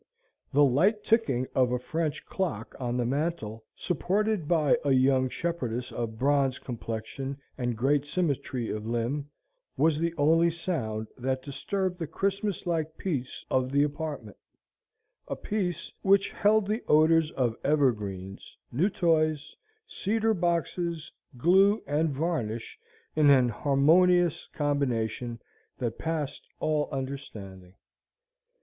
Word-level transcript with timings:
The 0.51 0.63
light 0.63 1.03
ticking 1.03 1.45
of 1.53 1.71
a 1.71 1.77
French 1.77 2.25
clock 2.25 2.73
on 2.79 2.97
the 2.97 3.05
mantel, 3.05 3.63
supported 3.75 4.47
by 4.47 4.75
a 4.83 4.93
young 4.93 5.29
shepherdess 5.29 5.91
of 5.91 6.17
bronze 6.17 6.57
complexion 6.57 7.37
and 7.55 7.77
great 7.77 8.05
symmetry 8.07 8.71
of 8.71 8.87
limb, 8.87 9.29
was 9.77 9.99
the 9.99 10.15
only 10.17 10.49
sound 10.49 11.07
that 11.19 11.43
disturbed 11.43 11.99
the 11.99 12.07
Christmas 12.07 12.65
like 12.65 12.97
peace 12.97 13.45
of 13.51 13.71
the 13.71 13.83
apartment, 13.83 14.37
a 15.27 15.35
peace 15.35 15.91
which 16.01 16.31
held 16.31 16.65
the 16.65 16.81
odors 16.87 17.29
of 17.33 17.55
evergreens, 17.63 18.57
new 18.71 18.89
toys, 18.89 19.55
cedar 19.85 20.33
boxes, 20.33 21.11
glue, 21.37 21.79
and 21.85 22.09
varnish 22.09 22.79
in 23.15 23.29
an 23.29 23.49
harmonious 23.49 24.47
combination 24.51 25.39
that 25.77 25.99
passed 25.99 26.47
all 26.59 26.89
understanding. 26.91 27.75